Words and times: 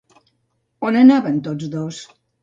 On 0.89 0.97
anaven 1.01 1.37
tots 1.49 1.69
dos? 1.75 2.01